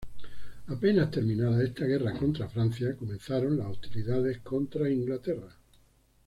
[0.69, 5.55] Apenas terminada esta guerra contra Francia, comenzaron las hostilidades contra Inglaterra.